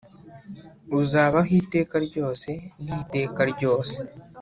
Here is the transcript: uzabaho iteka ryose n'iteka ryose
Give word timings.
uzabaho 0.99 1.51
iteka 1.61 1.95
ryose 2.07 2.49
n'iteka 2.83 3.41
ryose 3.53 3.97